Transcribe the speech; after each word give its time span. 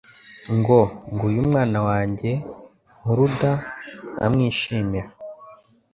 ngo 0.57 0.79
«Nguyu 1.11 1.37
Umwana 1.43 1.79
wanjye 1.87 2.31
nkuruda 2.99 3.51
nkamwishimira». 4.15 5.05